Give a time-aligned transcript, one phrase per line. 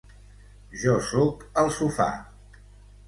[0.83, 2.09] Jo sóc al sofà.